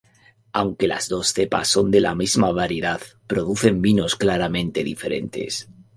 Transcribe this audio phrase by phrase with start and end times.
[0.53, 5.69] Aunque las dos cepas son de la misma variedad, producen vinos claramente diferentes.